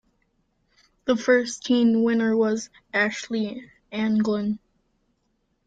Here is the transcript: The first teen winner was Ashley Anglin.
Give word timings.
The 1.05 1.15
first 1.15 1.63
teen 1.63 2.01
winner 2.01 2.35
was 2.35 2.71
Ashley 2.91 3.69
Anglin. 3.91 4.57